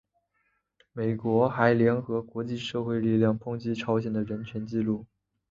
[0.93, 5.05] 美国还联合国际社会力量抨击朝鲜的人权纪录。